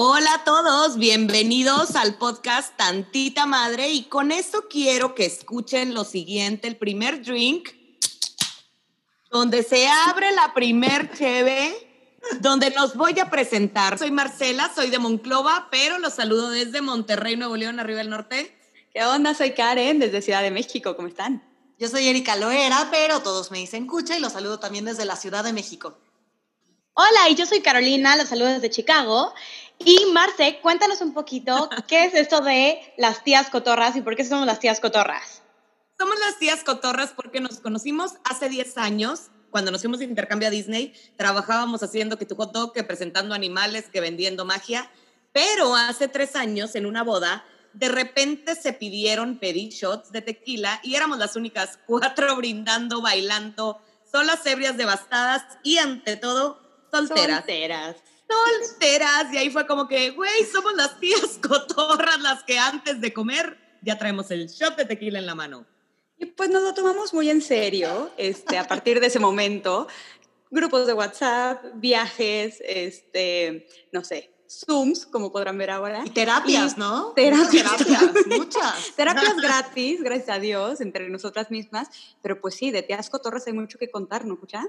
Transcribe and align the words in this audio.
Hola 0.00 0.32
a 0.32 0.44
todos, 0.44 0.96
bienvenidos 0.96 1.96
al 1.96 2.18
podcast 2.18 2.76
Tantita 2.76 3.46
Madre 3.46 3.88
y 3.88 4.04
con 4.04 4.30
esto 4.30 4.66
quiero 4.70 5.16
que 5.16 5.26
escuchen 5.26 5.92
lo 5.92 6.04
siguiente, 6.04 6.68
el 6.68 6.76
primer 6.76 7.24
drink, 7.24 7.70
donde 9.28 9.64
se 9.64 9.88
abre 9.88 10.30
la 10.30 10.54
primer 10.54 11.10
cheve, 11.18 11.74
donde 12.38 12.70
nos 12.70 12.94
voy 12.94 13.18
a 13.18 13.28
presentar. 13.28 13.98
Soy 13.98 14.12
Marcela, 14.12 14.70
soy 14.72 14.90
de 14.90 15.00
Monclova, 15.00 15.66
pero 15.68 15.98
los 15.98 16.14
saludo 16.14 16.50
desde 16.50 16.80
Monterrey, 16.80 17.36
Nuevo 17.36 17.56
León, 17.56 17.80
arriba 17.80 17.98
del 17.98 18.10
norte. 18.10 18.56
¿Qué 18.92 19.02
onda? 19.04 19.34
Soy 19.34 19.50
Karen, 19.50 19.98
desde 19.98 20.22
Ciudad 20.22 20.42
de 20.42 20.52
México, 20.52 20.94
¿cómo 20.94 21.08
están? 21.08 21.42
Yo 21.76 21.88
soy 21.88 22.06
Erika 22.06 22.36
Loera, 22.36 22.86
pero 22.92 23.18
todos 23.18 23.50
me 23.50 23.58
dicen 23.58 23.88
Cucha 23.88 24.16
y 24.16 24.20
los 24.20 24.34
saludo 24.34 24.60
también 24.60 24.84
desde 24.84 25.04
la 25.04 25.16
Ciudad 25.16 25.42
de 25.42 25.52
México. 25.52 25.98
Hola, 27.00 27.28
y 27.30 27.36
yo 27.36 27.46
soy 27.46 27.60
Carolina, 27.60 28.16
los 28.16 28.28
saludo 28.28 28.48
desde 28.48 28.70
Chicago. 28.70 29.32
Y 29.78 30.06
Marce, 30.12 30.58
cuéntanos 30.60 31.00
un 31.00 31.14
poquito 31.14 31.70
qué 31.86 32.04
es 32.04 32.14
esto 32.14 32.40
de 32.40 32.80
las 32.96 33.22
tías 33.22 33.48
cotorras 33.48 33.96
y 33.96 34.00
por 34.00 34.16
qué 34.16 34.24
somos 34.24 34.46
las 34.46 34.58
tías 34.58 34.80
cotorras. 34.80 35.42
Somos 35.98 36.18
las 36.20 36.38
tías 36.38 36.62
cotorras 36.64 37.12
porque 37.14 37.40
nos 37.40 37.60
conocimos 37.60 38.12
hace 38.24 38.48
10 38.48 38.78
años. 38.78 39.30
Cuando 39.50 39.70
nos 39.70 39.80
fuimos 39.80 40.00
de 40.00 40.04
intercambio 40.04 40.48
a 40.48 40.50
Disney, 40.50 40.92
trabajábamos 41.16 41.82
haciendo 41.82 42.18
que 42.18 42.26
tu 42.26 42.34
hot 42.36 42.52
dog, 42.52 42.72
que 42.72 42.84
presentando 42.84 43.34
animales, 43.34 43.88
que 43.90 44.00
vendiendo 44.00 44.44
magia. 44.44 44.90
Pero 45.32 45.74
hace 45.74 46.08
tres 46.08 46.36
años, 46.36 46.74
en 46.74 46.84
una 46.84 47.02
boda, 47.02 47.44
de 47.72 47.88
repente 47.88 48.54
se 48.54 48.72
pidieron 48.72 49.38
pedir 49.38 49.70
shots 49.70 50.10
de 50.10 50.22
tequila 50.22 50.80
y 50.82 50.96
éramos 50.96 51.18
las 51.18 51.36
únicas 51.36 51.78
cuatro 51.86 52.34
brindando, 52.36 53.00
bailando, 53.00 53.80
solas, 54.10 54.44
ebrias, 54.46 54.76
devastadas 54.76 55.44
y 55.62 55.78
ante 55.78 56.16
todo 56.16 56.60
solteras. 56.90 57.38
Solteras. 57.38 57.96
Solteras. 58.28 59.32
Y 59.32 59.38
ahí 59.38 59.50
fue 59.50 59.66
como 59.66 59.88
que, 59.88 60.10
güey, 60.10 60.44
somos 60.44 60.74
las 60.74 60.98
tías 61.00 61.38
cotorras 61.46 62.20
las 62.20 62.42
que 62.44 62.58
antes 62.58 63.00
de 63.00 63.12
comer 63.12 63.58
ya 63.82 63.98
traemos 63.98 64.30
el 64.30 64.48
shot 64.48 64.76
de 64.76 64.84
tequila 64.84 65.18
en 65.18 65.26
la 65.26 65.34
mano. 65.34 65.66
Y 66.18 66.26
pues 66.26 66.50
nos 66.50 66.62
lo 66.62 66.74
tomamos 66.74 67.14
muy 67.14 67.30
en 67.30 67.40
serio 67.40 68.10
este, 68.16 68.58
a 68.58 68.66
partir 68.66 69.00
de 69.00 69.06
ese 69.06 69.20
momento. 69.20 69.86
Grupos 70.50 70.86
de 70.86 70.94
WhatsApp, 70.94 71.62
viajes, 71.74 72.60
este, 72.66 73.68
no 73.92 74.02
sé, 74.02 74.30
Zooms, 74.48 75.06
como 75.06 75.30
podrán 75.30 75.58
ver 75.58 75.70
ahora. 75.70 76.02
Y 76.04 76.10
terapias, 76.10 76.78
¿no? 76.78 77.12
Terapias. 77.12 77.76
Terapias, 77.76 78.26
muchas. 78.26 78.92
Terapias 78.96 79.36
gratis, 79.36 80.02
gracias 80.02 80.30
a 80.30 80.40
Dios, 80.40 80.80
entre 80.80 81.08
nosotras 81.08 81.50
mismas. 81.50 81.88
Pero 82.22 82.40
pues 82.40 82.54
sí, 82.54 82.70
de 82.70 82.82
tías 82.82 83.10
cotorras 83.10 83.46
hay 83.46 83.52
mucho 83.52 83.78
que 83.78 83.90
contar, 83.90 84.24
¿no, 84.24 84.34
escuchan? 84.34 84.66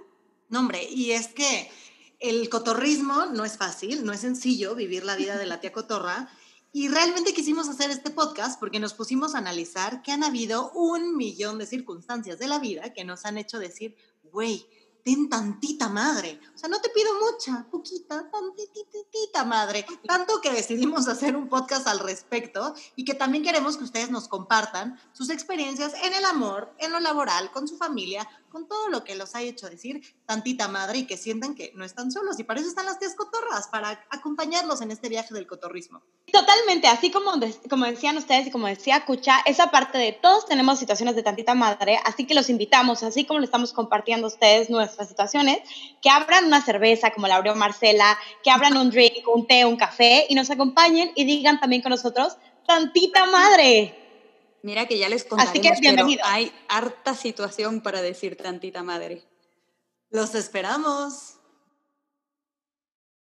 No, 0.49 0.59
hombre, 0.59 0.83
y 0.83 1.11
es 1.11 1.29
que 1.29 1.71
el 2.19 2.49
cotorrismo 2.49 3.27
no 3.27 3.45
es 3.45 3.57
fácil, 3.57 4.05
no 4.05 4.11
es 4.11 4.21
sencillo 4.21 4.75
vivir 4.75 5.03
la 5.03 5.15
vida 5.15 5.37
de 5.37 5.45
la 5.45 5.59
tía 5.59 5.71
cotorra. 5.71 6.29
Y 6.71 6.87
realmente 6.87 7.33
quisimos 7.33 7.67
hacer 7.67 7.89
este 7.89 8.11
podcast 8.11 8.59
porque 8.59 8.79
nos 8.79 8.93
pusimos 8.93 9.33
a 9.33 9.39
analizar 9.39 10.03
que 10.03 10.11
han 10.11 10.23
habido 10.23 10.71
un 10.71 11.17
millón 11.17 11.57
de 11.57 11.65
circunstancias 11.65 12.37
de 12.37 12.47
la 12.47 12.59
vida 12.59 12.93
que 12.93 13.05
nos 13.05 13.25
han 13.25 13.37
hecho 13.37 13.57
decir, 13.57 13.95
güey, 14.31 14.67
ten 15.09 15.27
tantita 15.27 15.89
madre. 15.89 16.39
O 16.53 16.57
sea, 16.57 16.69
no 16.69 16.79
te 16.81 16.89
pido 16.89 17.09
mucha, 17.19 17.65
poquita, 17.71 18.29
tantititita 18.29 19.43
madre. 19.43 19.83
Tanto 20.05 20.39
que 20.39 20.51
decidimos 20.51 21.07
hacer 21.07 21.35
un 21.35 21.49
podcast 21.49 21.87
al 21.87 21.99
respecto 21.99 22.75
y 22.95 23.05
que 23.05 23.15
también 23.15 23.43
queremos 23.43 23.77
que 23.77 23.85
ustedes 23.85 24.11
nos 24.11 24.27
compartan 24.27 24.99
sus 25.11 25.31
experiencias 25.31 25.93
en 26.03 26.13
el 26.13 26.25
amor, 26.25 26.75
en 26.77 26.91
lo 26.91 26.99
laboral, 26.99 27.49
con 27.51 27.67
su 27.67 27.75
familia, 27.75 28.27
con 28.49 28.67
todo 28.67 28.89
lo 28.89 29.03
que 29.03 29.15
los 29.15 29.35
ha 29.35 29.41
hecho 29.41 29.69
decir 29.69 30.01
tantita 30.25 30.67
madre 30.67 30.99
y 30.99 31.07
que 31.07 31.17
sientan 31.17 31.55
que 31.55 31.71
no 31.75 31.85
están 31.85 32.11
solos. 32.11 32.39
Y 32.39 32.43
para 32.43 32.59
eso 32.59 32.69
están 32.69 32.85
las 32.85 32.99
tías 32.99 33.15
cotorras, 33.15 33.67
para 33.69 34.05
acompañarlos 34.09 34.81
en 34.81 34.91
este 34.91 35.09
viaje 35.09 35.33
del 35.33 35.47
cotorrismo. 35.47 36.01
Totalmente, 36.31 36.87
así 36.87 37.09
como, 37.09 37.31
como 37.69 37.85
decían 37.85 38.17
ustedes 38.17 38.47
y 38.47 38.51
como 38.51 38.67
decía 38.67 39.05
Cucha, 39.05 39.39
esa 39.45 39.71
parte 39.71 39.97
de 39.97 40.11
todos 40.11 40.45
tenemos 40.45 40.77
situaciones 40.77 41.15
de 41.15 41.23
tantita 41.23 41.55
madre, 41.55 41.99
así 42.05 42.27
que 42.27 42.35
los 42.35 42.49
invitamos, 42.49 43.01
así 43.03 43.25
como 43.25 43.39
le 43.39 43.45
estamos 43.45 43.73
compartiendo 43.73 44.27
a 44.27 44.29
ustedes 44.29 44.69
situaciones, 45.07 45.59
que 46.01 46.09
abran 46.09 46.45
una 46.45 46.61
cerveza 46.61 47.11
como 47.11 47.27
la 47.27 47.35
abrió 47.35 47.55
Marcela, 47.55 48.17
que 48.43 48.51
abran 48.51 48.77
un 48.77 48.89
drink, 48.89 49.27
un 49.27 49.47
té, 49.47 49.65
un 49.65 49.77
café 49.77 50.25
y 50.29 50.35
nos 50.35 50.49
acompañen 50.49 51.11
y 51.15 51.25
digan 51.25 51.59
también 51.59 51.81
con 51.81 51.91
nosotros, 51.91 52.37
tantita 52.67 53.25
madre. 53.27 53.95
Mira 54.61 54.85
que 54.87 54.97
ya 54.97 55.07
les 55.07 55.23
contaremos, 55.23 55.51
Así 55.51 55.61
que 55.61 55.81
bienvenido. 55.81 56.21
pero 56.23 56.35
hay 56.35 56.51
harta 56.67 57.15
situación 57.15 57.81
para 57.81 58.01
decir 58.01 58.35
tantita 58.35 58.83
madre. 58.83 59.23
Los 60.09 60.35
esperamos. 60.35 61.38